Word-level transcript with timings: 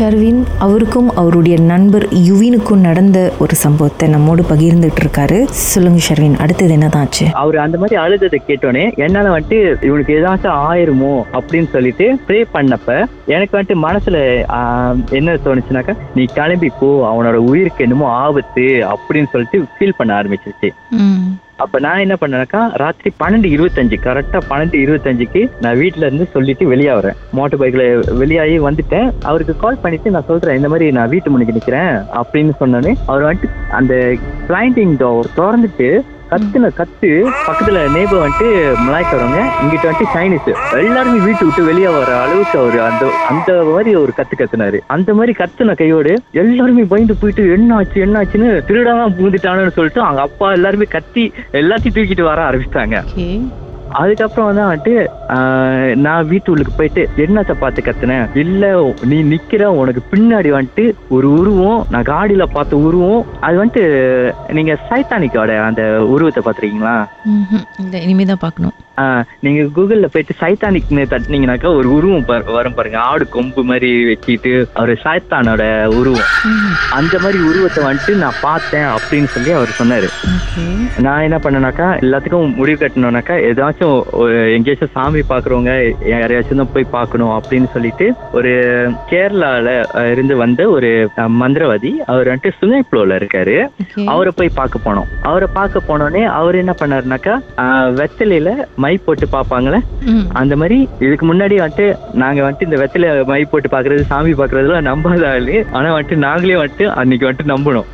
ஷர்வின் 0.00 0.38
அவருக்கும் 0.64 1.08
அவருடைய 1.16 1.56
நண்பர் 1.70 2.04
யுவினுக்கும் 2.26 2.84
நடந்த 2.86 3.18
ஒரு 3.42 3.54
சம்பவத்தை 3.60 4.06
நம்மோடு 4.12 4.42
பகிர்ந்துட்டு 4.48 5.00
இருக்காரு 5.02 5.38
சொல்லுங்க 5.64 6.00
ஷர்வின் 6.06 6.36
அடுத்தது 6.40 6.72
என்னதாச்சு? 6.76 7.24
அவர் 7.40 7.56
அந்த 7.58 7.78
மாதிரி 7.78 7.96
அழுததை 8.02 8.38
கேட்டோன்னே 8.42 8.84
என்னால 9.02 9.32
வந்துட்டு 9.34 9.58
இவனுக்கு 9.88 10.16
ஏதாச்சும் 10.16 10.56
ஆயிருமோ 10.68 11.10
அப்படின்னு 11.36 11.68
சொல்லிட்டு 11.72 12.06
ப்ரே 12.26 12.40
பண்ணப்ப 12.54 12.88
எனக்கு 13.30 13.54
வந்துட்டு 13.54 13.76
மனசுல 13.82 14.16
ஆஹ், 14.56 14.96
என்ன 15.12 15.36
தோணுச்சுனாக்கா 15.44 15.96
நீ 16.14 16.24
கிளம்பி 16.34 16.70
போ 16.76 16.90
அவனோட 17.10 17.36
உயிருக்கு 17.48 17.86
என்னமோ 17.86 18.08
ஆபத்து 18.20 18.66
அப்படின்னு 18.90 19.32
சொல்லிட்டு 19.32 19.60
ஃபீல் 19.72 19.98
பண்ண 19.98 20.12
ஆரம்பிச்சிருச்சு. 20.18 20.70
ம். 20.98 21.22
அப்ப 21.60 21.78
நான் 21.78 21.98
என்ன 21.98 22.14
பண்ணேனாக்கா 22.20 22.60
ராத்திரி 22.74 23.10
பன்னெண்டு 23.18 23.48
இருபத்தஞ்சு 23.48 23.96
கரெக்டா 24.04 24.38
பன்னெண்டு 24.50 24.76
இருபத்தஞ்சுக்கு 24.76 25.50
நான் 25.60 25.76
வீட்டுல 25.76 26.06
இருந்து 26.06 26.26
சொல்லிட்டு 26.32 26.66
வெளியே 26.66 26.92
வரேன் 26.92 27.16
மோட்டர் 27.32 27.60
பைக்ல 27.60 27.84
வெளியாகி 28.18 28.58
வந்துட்டேன். 28.58 29.12
அவருக்கு 29.22 29.56
கால் 29.56 29.82
பண்ணிட்டு 29.82 30.10
நான் 30.10 30.24
சொல்றேன் 30.24 30.56
இந்த 30.56 30.68
மாதிரி 30.68 30.90
நான் 30.90 31.08
வீட்டு 31.08 31.30
முன்னுக்கு 31.30 31.52
நிக்கிறேன் 31.52 31.92
அப்படின்னு 32.12 32.52
சொன்னோன்னே 32.60 32.94
அவர் 33.06 33.22
வந்துட்டு 33.22 33.50
அந்த 33.70 33.94
கிளைண்டிங் 34.48 34.96
டோர் 34.96 35.28
திறந்துட்டு 35.36 35.90
கத்துன 36.30 36.70
கத்து 36.78 37.08
பக்கத்துல 37.46 37.78
நேபர் 37.94 38.20
வந்துட்டு 38.22 38.48
மலாய்க்காரவங்க 38.86 39.40
இங்கிட்ட 39.62 39.86
வந்துட்டு 39.88 40.06
சைனீஸ் 40.14 40.50
எல்லாருமே 40.86 41.18
வீட்டு 41.24 41.44
விட்டு 41.44 41.62
வெளியே 41.64 41.86
வர 41.86 42.10
அளவுக்கு 42.20 42.58
அவரு 42.58 42.82
அந்த 42.82 43.06
அந்த 43.28 43.64
மாதிரி 43.70 43.94
ஒரு 43.96 44.12
கத்து 44.16 44.34
கத்துனாரு. 44.38 44.78
அந்த 44.86 45.14
மாதிரி 45.14 45.34
கத்துன 45.38 45.76
கையோடு 45.76 46.12
எல்லாருமே 46.32 46.82
பயந்து 46.82 47.16
போயிட்டு 47.20 47.44
என்ன 47.52 47.74
ஆச்சு 47.74 48.00
என்ன 48.00 48.20
ஆச்சுன்னு 48.20 48.50
திருடாதான் 48.68 49.16
பூந்துட்டானுன்னு 49.18 49.76
சொல்லிட்டு 49.78 50.00
அவங்க 50.00 50.22
அப்பா 50.22 50.52
எல்லாருமே 50.52 50.88
கத்தி 50.96 51.32
எல்லாத்தையும் 51.52 51.96
தூக்கிட்டு 51.98 52.22
வர 52.22 52.50
ஆரம்பிச்சிட்டாங்க. 52.50 52.98
அதுக்கப்புறம் 53.98 54.48
வந்து 54.48 54.62
வந்துட்டு 54.64 54.94
ஆஹ், 55.34 55.92
நான் 56.02 56.28
வீட்டு 56.28 56.52
உள்ளுக்கு 56.52 56.72
போயிட்டு 56.74 57.02
என்னத்தை 57.22 57.54
பார்த்து 57.56 57.80
கத்துனேன் 57.82 58.26
இல்ல 58.40 58.64
நீ 59.06 59.18
நிக்கிற 59.28 59.48
உனக்கு 59.78 60.02
பின்னாடி 60.10 60.50
வந்துட்டு 60.52 60.84
ஒரு 61.10 61.28
உருவம் 61.36 61.80
நான் 61.90 62.08
காடியில 62.08 62.46
பார்த்த 62.50 62.82
உருவம் 62.84 63.08
அது 63.40 63.56
வந்துட்டு 63.58 63.84
நீங்க 64.52 64.74
சைத்தானிக்கோட 64.86 65.38
அந்த 65.64 65.82
உருவத்தை 66.10 66.42
பாத்துருக்கீங்களா 66.42 66.96
இனிமேதான் 68.04 68.42
பாக்கணும் 68.42 68.76
நீங்க 69.44 69.60
கூகுள்ல 69.76 70.06
போயிட்டு 70.12 70.34
சைத்தானிக்னு 70.40 71.02
தட்டினீங்கனாக்கா 71.10 71.68
ஒரு 71.78 71.88
உருவம் 71.96 72.24
வரும் 72.56 72.74
பாருங்க. 72.78 72.98
ஆடு 73.10 73.24
கொம்பு 73.36 73.62
மாதிரி 73.68 73.90
வச்சுட்டு 74.08 74.52
அவர் 74.80 74.92
சைத்தானோட 75.04 75.62
உருவம். 75.98 76.26
அந்த 76.98 77.14
மாதிரி 77.22 77.38
உருவத்தை 77.50 77.82
வந்துட்டு 77.86 78.14
நான் 78.22 78.42
பார்த்தேன் 78.48 78.88
அப்படின்னு 78.96 79.30
சொல்லி 79.34 79.52
அவர் 79.58 79.78
சொன்னாரு. 79.78 80.08
நான் 81.06 81.24
என்ன 81.26 81.38
பண்ணேனாக்கா 81.44 81.86
எல்லாத்துக்கும் 82.04 82.54
முடிவு 82.58 82.78
கட்டணும்னாக்கா 82.82 83.36
ஏதாச்சும் 83.50 83.96
எங்கேயாச்சும் 84.56 84.92
சாமி 84.96 85.22
பாக்குறவங்க 85.32 85.72
யாரையாச்சும் 86.12 86.62
தான் 86.62 86.72
போய் 86.74 86.92
பார்க்கணும் 86.96 87.32
அப்படின்னு 87.38 87.70
சொல்லிட்டு 87.76 88.08
ஒரு 88.40 88.52
கேரளால 89.12 89.76
இருந்து 90.12 90.36
வந்த 90.44 90.68
ஒரு 90.76 90.90
மந்திரவாதி 91.40 91.94
அவர் 92.10 92.30
வந்துட்டு 92.32 92.52
சுனைப்ளோல 92.60 93.18
இருக்காரு. 93.22 93.56
அவரை 94.14 94.34
போய் 94.38 94.56
பார்க்க 94.60 94.86
போனோம். 94.86 95.10
அவரை 95.30 95.50
பார்க்க 95.58 95.88
போனோடனே 95.88 96.24
அவர் 96.40 96.60
என்ன 96.62 96.74
பண்ணாருனாக்கா 96.82 97.36
வெத்தலையில 98.00 98.50
மை 98.90 98.96
போட்டு 99.06 99.26
பார்ப்பாங்களே? 99.34 99.78
அந்த 100.40 100.54
மாதிரி 100.60 100.76
இதுக்கு 101.06 101.24
முன்னாடி 101.30 101.56
வந்துட்டு 101.62 101.86
நாங்க 102.22 102.40
வந்துட்டு 102.44 102.68
இந்த 102.68 102.78
வெத்தலை 102.82 103.08
மை 103.30 103.40
போட்டு 103.50 103.68
பாக்குறது 103.74 104.08
சாமி 104.12 104.32
பாக்குறதுலாம் 104.40 104.88
நம்பாத 104.88 105.24
ஆளு. 105.32 105.56
ஆனா 105.76 105.88
வந்துட்டு 105.96 106.18
நாங்களே 106.26 106.58
வந்துட்டு 106.62 106.86
அன்னைக்கு 107.00 107.28
வந்துட்டு 107.28 107.52
நம்பணும். 107.54 107.88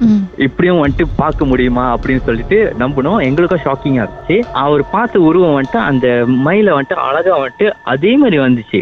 இப்படியும் 0.47 0.81
வந்துட்டு 0.83 1.07
பார்க்க 1.23 1.51
முடியுமா 1.53 1.85
அப்படின்னு 1.95 2.27
சொல்லிட்டு 2.29 2.59
நம்பணும். 2.83 3.21
எங்களுக்கும் 3.29 3.65
ஷாக்கிங்கா 3.67 4.05
இருந்துச்சு. 4.05 4.39
அவர் 4.65 4.85
பார்த்த 4.97 5.27
உருவம் 5.29 5.57
வந்துட்டு 5.57 5.81
அந்த 5.91 6.09
மயில 6.47 6.77
வந்துட்டு 6.77 7.05
அழகா 7.09 7.35
வந்துட்டு 7.45 7.69
அதே 7.95 8.13
மாதிரி 8.23 8.39
வந்துச்சு. 8.47 8.81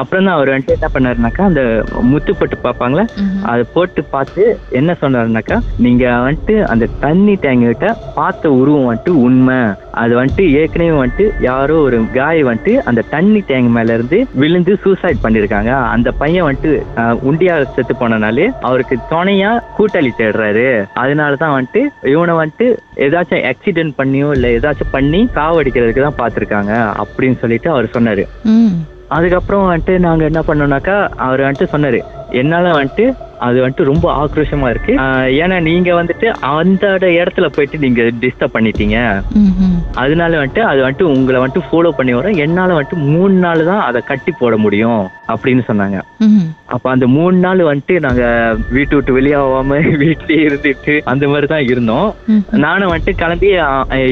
அப்புறம் 0.00 0.26
தான் 0.26 0.36
அவர் 0.36 0.50
வந்துட்டு 0.52 0.74
என்ன 0.76 0.88
பண்ணாருனாக்கா 0.94 1.42
அந்த 1.50 1.62
முத்துப்பட்டு 2.12 2.56
பார்ப்பாங்களே 2.64 3.04
ம்ஹும். 3.20 3.44
அதை 3.50 3.62
போட்டு 3.74 4.00
பார்த்து 4.14 4.42
என்ன 4.80 4.96
சொன்னாருனாக்கா 5.02 5.56
நீங்க 5.84 6.04
வந்துட்டு 6.26 6.56
அந்த 6.72 6.90
தண்ணி 7.04 7.34
டேங்க் 7.44 7.68
கிட்ட 7.70 7.88
பார்த்த 8.18 8.52
உருவம் 8.60 8.88
வந்துட்டு 8.88 9.14
உண்மை. 9.26 9.60
அது 10.02 10.12
வந்துட்டு 10.18 10.44
ஏற்கனவே 10.60 10.94
வந்துட்டு 11.00 11.25
யாரோ 11.46 11.76
ஒரு 11.86 11.98
காய் 12.16 12.40
வந்துட்டு 12.48 12.74
அந்த 12.90 13.04
தண்ணி 13.14 13.40
டேங்க் 13.50 13.70
மேல 13.76 13.94
இருந்து 13.98 14.18
விழுந்து 14.42 14.72
சூசைட் 14.84 15.22
பண்ணிருக்காங்க. 15.24 15.72
அந்த 15.94 16.08
பையன் 16.22 16.46
வந்துட்டு 16.48 16.72
உண்டியா 17.28 17.54
செத்து 17.76 17.96
போனனாலே 18.00 18.46
அவருக்கு 18.68 18.98
துணையா 19.12 19.52
கூட்டாளி 19.78 20.12
தேடுறாரு. 20.20 20.66
அதனால 21.04 21.40
தான் 21.44 21.56
வந்துட்டு 21.56 21.82
இவனை 22.14 22.34
வந்துட்டு 22.42 22.68
ஏதாச்சும் 23.06 23.46
ஆக்சிடென்ட் 23.52 23.98
பண்ணியோ 24.00 24.28
இல்ல 24.38 24.48
ஏதாச்சும் 24.58 24.94
பண்ணி 24.96 25.22
சாவடிக்கிறதுக்கு 25.38 26.06
தான் 26.08 26.20
பார்த்திருக்காங்க 26.22 26.74
அப்படின்னு 27.04 27.38
சொல்லிட்டு 27.44 27.70
அவர் 27.76 27.94
சொன்னாரு. 27.96 28.24
அதுக்கப்புறம் 29.16 29.68
வந்துட்டு 29.70 29.96
நாங்க 30.04 30.22
என்ன 30.30 30.40
பண்ணோம்னாக்கா 30.46 30.96
அவர் 31.26 31.46
வந்துட்டு 31.46 31.72
சொன்னாரு 31.74 31.98
என்னால 32.40 32.70
வந்துட்டு 32.78 33.04
அது 33.46 33.56
வந்துட்டு 33.62 33.88
ரொம்ப 33.90 34.06
ஆக்ரோஷமா 34.22 34.68
இருக்கு. 34.72 34.94
ஏன்னா 35.42 35.56
நீங்க 35.68 35.90
வந்துட்டு 36.00 36.28
அந்த 36.58 36.86
இடத்துல 37.20 37.46
போயிட்டு 37.56 37.82
நீங்க 37.84 38.02
டிஸ்டர்ப் 38.22 38.56
பண்ணிட்டீங்க. 38.56 38.98
அதனால 40.02 40.40
வந்துட்டு 40.40 40.64
அது 40.70 40.80
வந்துட்டு 40.84 41.06
உங்களை 41.14 41.40
வந்துட்டு 41.42 41.66
ஃபாலோ 41.68 41.92
பண்ணி 41.98 42.14
வரும். 42.18 42.40
என்னால 42.46 42.76
வந்துட்டு 42.78 42.98
மூணு 43.12 43.34
நாள் 43.44 43.68
தான் 43.70 43.84
அதை 43.88 44.02
கட்டி 44.10 44.32
போட 44.40 44.56
முடியும் 44.64 45.02
அப்படின்னு 45.32 45.62
சொன்னாங்க. 45.68 45.98
அப்ப 46.74 46.86
அந்த 46.90 47.06
மூணு 47.16 47.36
நாள் 47.44 47.60
வந்துட்டு 47.68 47.94
நாங்க 48.06 48.22
வீட்டு 48.76 48.94
விட்டு 48.96 49.16
வெளியாகாம 49.18 49.78
வீட்லயே 50.02 50.40
இருந்துட்டு 50.48 50.94
அந்த 51.12 51.24
மாதிரி 51.32 51.46
தான் 51.52 51.68
இருந்தோம். 51.72 52.08
நானும் 52.64 52.90
வந்துட்டு 52.92 53.14
கிளம்பி 53.22 53.50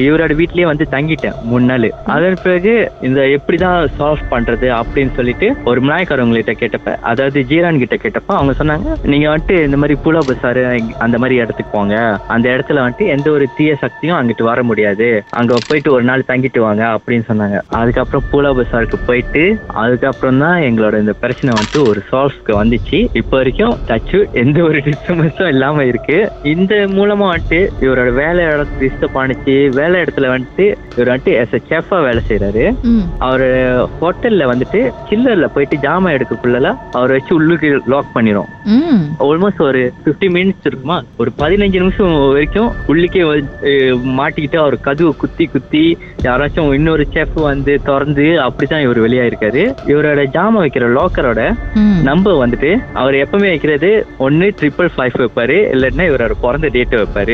இவரோட 0.07 0.33
வீட்லயே 0.41 0.65
வந்து 0.71 0.85
தங்கிட்டேன் 0.95 1.37
மூணு 1.49 1.65
நாள். 1.71 1.87
அதன் 2.15 2.37
பிறகு 2.43 2.73
இந்த 3.07 3.21
எப்படிதான் 3.37 3.89
சால்வ் 3.97 4.29
பண்றது 4.33 4.67
அப்படின்னு 4.79 5.13
சொல்லிட்டு 5.19 5.47
ஒரு 5.71 5.81
மிளாய்க்காரவங்ககிட்ட 5.85 6.55
கேட்டப்ப 6.61 6.95
அதாவது 7.11 7.39
ஜீரான் 7.51 7.81
கிட்ட 7.83 7.97
கேட்டப்ப 8.03 8.31
அவங்க 8.39 8.53
சொன்னாங்க 8.59 8.97
நீங்க 9.15 9.27
வந்துட்டு 9.29 9.57
இந்த 9.65 9.77
மாதிரி 9.81 9.95
புலா 10.03 10.21
பசாரு 10.27 10.61
அந்த 11.05 11.17
மாதிரி 11.17 11.35
இடத்துக்கு 11.41 11.71
போங்க. 11.71 11.95
அந்த 12.27 12.45
இடத்துல 12.49 12.81
வந்துட்டு 12.83 13.05
எந்த 13.15 13.27
ஒரு 13.31 13.45
தீய 13.57 13.75
சக்தியும் 13.83 14.17
அங்கிட்டு 14.17 14.43
வர 14.43 14.63
முடியாது. 14.63 15.07
அங்க 15.39 15.59
போயிட்டு 15.67 15.89
ஒரு 15.91 16.03
நாள் 16.03 16.27
தங்கிட்டு 16.31 16.59
வாங்க 16.65 16.83
அப்படின்னு 16.95 17.25
சொன்னாங்க. 17.29 17.57
அதுக்கப்புறம் 17.79 18.25
பூலா 18.31 18.49
பசாருக்கு 18.59 18.97
போயிட்டு 19.09 19.43
அதுக்கப்புறம் 19.83 20.37
தான் 20.37 20.57
எங்களோட 20.67 20.99
இந்த 21.03 21.13
பிரச்சனை 21.23 21.53
வந்துட்டு 21.53 21.81
ஒரு 21.91 22.01
சால்வ்க்கு 22.09 22.53
வந்துச்சு. 22.61 22.99
இப்போ 23.21 23.35
வரைக்கும் 23.37 23.75
டச்சு 23.87 24.19
எந்த 24.43 24.57
ஒரு 24.63 24.81
டிஸ்டர்பன்ஸும் 24.87 25.51
இல்லாம 25.53 25.85
இருக்கு. 25.91 26.17
இந்த 26.53 26.73
மூலமா 26.97 27.27
வந்துட்டு 27.31 27.61
இவரோட 27.85 28.13
வேலை 28.21 28.41
இடத்துல 28.45 28.81
டிஸ்டர்ப் 28.83 29.19
ஆனிச்சு 29.23 29.55
வேலை 29.79 29.95
இடத்துல 30.01 30.33
வந்துட்டு 30.35 30.67
இவர் 30.95 31.11
வந்துட்டு 31.11 31.35
எஸ் 31.41 31.55
எ 31.57 31.61
செஃபா 31.69 31.99
வேலை 32.01 32.23
செய்யறாரு 32.29 32.65
அவர் 33.27 33.47
ஹோட்டல்ல 34.01 34.51
வந்துட்டு 34.51 34.81
சில்லர்ல 35.09 35.49
போயிட்டு 35.55 35.77
ஜாமான் 35.87 36.17
எடுக்கக்குள்ள 36.17 36.53
அவர் 36.91 37.11
வச்சு 37.11 37.31
உள்ளுக்கு 37.35 37.69
லாக் 37.93 38.15
பண்ணிரும். 38.15 38.51
ம். 38.75 39.04
ஆல்மோஸ்ட் 39.19 39.61
ஒரு 39.69 39.81
50 40.05 40.27
மினிட்ஸ் 40.35 40.67
இருக்குமா? 40.69 40.97
ஒரு 41.17 41.31
பதினஞ்சு 41.37 41.77
நிமிஷம் 41.81 42.13
வரைக்கும் 42.27 42.71
உள்ளுக்கே 42.87 43.21
மாட்டிக்கிட்டு 44.19 44.57
அவர் 44.63 44.77
கதவு 44.87 45.15
குத்தி 45.15 45.45
குத்தி 45.45 45.83
யாராச்சும் 46.23 46.73
இன்னொரு 46.73 47.07
செஃப் 47.13 47.35
வந்து 47.49 47.73
திறந்து 47.83 48.27
அப்படிதான் 48.47 48.83
இவர் 48.85 49.01
வெளியாயிருக்காரு. 49.05 49.63
இவரோட 49.91 50.21
ஜாமான் 50.35 50.63
வைக்கிற 50.63 50.85
லாக்கரோட 50.97 51.41
நம்பர் 52.09 52.39
வந்துட்டு 52.43 52.71
அவர் 52.93 53.13
எப்பவுமே 53.13 53.47
வைக்கிறது 53.53 53.91
ஒன்னு 54.17 54.53
ட்ரிபிள் 54.59 54.89
ஃபைவ் 54.97 55.19
வைப்பாரு. 55.23 55.57
இல்லைன்னா 55.73 56.03
இவரோட 56.09 56.31
பிறந்த 56.41 56.67
டேட்டை 56.75 56.97
வைப்பாரு. 57.01 57.33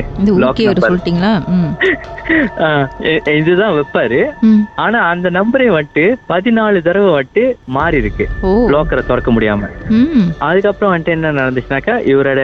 இதுதான் 3.38 3.74
வைப்பாரு. 3.78 4.22
ஆனா 4.76 5.00
அந்த 5.14 5.30
நம்பரே 5.30 5.68
வந்துட்டு 5.78 6.06
பதினாலு 6.30 6.82
தடவை 6.82 7.10
வந்துட்டு 7.18 7.44
மாறி 7.78 7.98
இருக்கு 7.98 8.26
லாக்கரை 8.74 9.04
திறக்க 9.06 9.30
முடியாம. 9.32 9.70
அதுக்கப்புறம் 10.50 10.94
வந்துட்டு 10.94 11.14
என்ன 11.18 11.32
நடந்துச்சுனாக்கா 11.62 11.96
இவரோட 12.12 12.42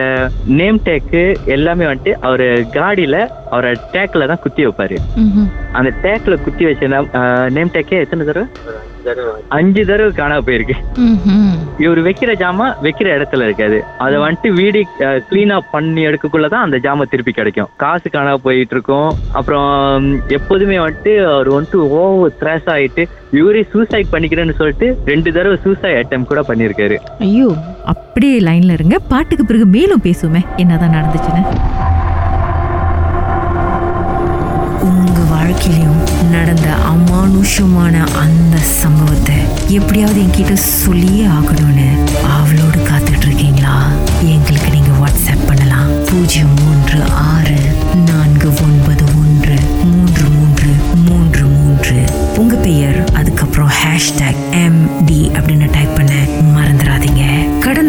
நேம் 0.58 0.80
டேக்கு 0.84 1.22
எல்லாமே 1.46 1.84
வந்துட்டு 1.84 2.12
அவரு 2.20 2.46
காடியில 2.76 3.16
அவரோட 3.52 3.74
டேக்ல 3.94 4.26
தான் 4.26 4.42
குத்தி 4.42 4.66
வைப்பாரு. 4.66 4.96
அந்த 5.72 5.90
டேக்ல 6.04 6.36
குத்தி 6.44 6.64
வச்ச 6.68 6.86
நேம் 7.56 7.74
டேக்கே 7.76 8.02
எத்தனை 8.04 8.26
தடவை 8.26 8.46
அஞ்சு 9.56 9.82
தடவை 9.90 10.12
காணாம 10.16 10.40
போயிருக்கு. 10.46 10.76
இவர் 11.84 12.00
வைக்கிற 12.06 12.32
ஜாமா 12.42 12.66
வைக்கிற 12.84 13.08
இடத்துல 13.16 13.46
இருக்காது. 13.48 13.78
அதை 14.04 14.16
வந்துட்டு 14.24 14.50
வீடு 14.60 14.80
கிளீன் 15.30 15.54
அப் 15.58 15.70
பண்ணி 15.74 16.06
எடுக்கக்குள்ளதான் 16.06 16.64
அந்த 16.66 16.78
ஜாமா 16.86 17.04
திருப்பி 17.12 17.32
கிடைக்கும். 17.32 17.70
காசு 17.84 18.08
காணாம 18.08 18.40
போயிட்டு 18.46 18.74
இருக்கும் 18.76 19.10
அப்புறம் 19.32 20.06
எப்போதுமே 20.38 20.76
வந்துட்டு 20.86 21.14
அவர் 21.34 21.50
வந்துட்டு 21.52 21.82
ஓவர் 22.00 22.36
த்ராஷ் 22.40 22.70
ஆயிட்டு 22.76 23.04
இவரே 23.38 23.62
சூசைட் 23.72 24.12
பண்ணிக்கிறேன்னு 24.12 24.56
சொல்லிட்டு 24.60 24.88
ரெண்டு 25.12 25.32
தடவை 25.32 25.58
சூசைட் 25.64 25.98
அட்டம் 26.00 26.28
கூட 26.30 26.40
பண்ணியிருக்காரு. 26.48 26.98
ஐயோ 27.18 27.50
அப்படியே 27.84 28.38
லைன்ல 28.48 28.76
இருங்க. 28.78 28.98
பாட்டுக்கு 29.12 29.44
பிறகு 29.44 29.66
மேலும் 29.76 30.04
பேசுவோமே. 30.06 30.42
என்னதான் 30.56 30.96
நடந்துச்சுன்னு. 30.96 31.44
வாழ்க்கையிலையும் 35.30 36.00
நடந்த 36.30 36.68
அமானுஷமான 36.92 38.06
அந்த 38.16 38.56
சம்பவத்தை 38.56 39.36
எப்படியாவது 39.68 40.20
என்கிட்ட 40.20 40.52
சொல்லியே 40.52 41.26
ஆகணும்னு 41.26 41.88
அவளோடு 42.36 42.78
காத்துட்டு 42.90 43.26
இருக்கீங்களா? 43.26 43.76
எங்களுக்கு 44.20 44.70
நீங்க 44.70 44.88
வாட்ஸ்அப் 45.00 45.46
பண்ணலாம். 45.46 45.90
பூஜ்ஜியம் 46.06 46.56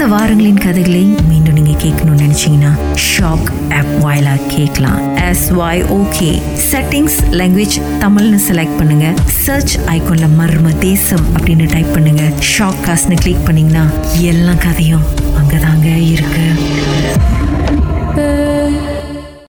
வாரங்களின் 0.09 0.57
கதைகளை 0.57 1.01
மீண்டும் 1.29 1.53
நீங்க 1.53 1.73
கேட்கணும்னு 1.83 2.23
நினைச்சீங்கன்னா 2.23 2.71
ஷாக் 3.03 3.49
ஆப் 3.79 3.91
வாயிலா 4.03 4.33
கேட்கலாம். 4.47 5.15
எஸ் 5.15 5.49
வாய் 5.49 5.83
ஓகே 5.83 6.41
செட்டிங்ஸ் 6.71 7.17
லாங்குவேஜ் 7.31 7.77
தமிழ்னு 7.99 8.39
செலக்ட் 8.47 8.77
பண்ணுங்க. 8.77 9.13
சர்ச் 9.25 9.77
ஐக்கோன்ல 9.77 10.29
மர்ம 10.39 10.77
தேசம் 10.77 11.25
அப்படின்னு 11.35 11.71
டைப் 11.71 11.93
பண்ணுங்க. 11.93 12.21
ஷாக் 12.51 12.83
காஸ்ட்னு 12.87 13.19
கிளிக் 13.19 13.45
பண்ணீங்கன்னா 13.45 13.85
எல்லா 14.19 14.53
கதையும் 14.53 15.05
அங்கதாங்க 15.41 15.89
இருக்கு. 16.13 16.47